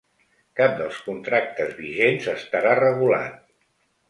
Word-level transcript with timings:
Cap 0.59 0.71
dels 0.79 1.01
contractes 1.09 1.75
vigents 1.83 2.31
estarà 2.33 2.73
regulat. 2.81 3.39